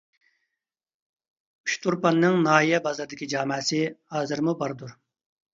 ئۇچتۇرپاننىڭ 1.69 2.39
ناھىيە 2.47 2.79
بازىرىدىكى 2.87 3.29
جامەسى 3.35 3.83
ھازىرمۇ 4.17 4.57
باردۇر. 4.65 5.01